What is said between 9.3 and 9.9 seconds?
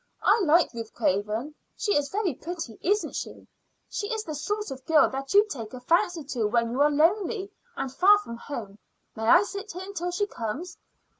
sit here